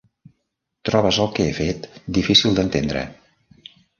Trobes 0.89 1.19
el 1.25 1.29
que 1.35 1.45
he 1.49 1.51
fet 1.59 1.85
difícil 2.17 2.57
d'entendre. 2.61 3.07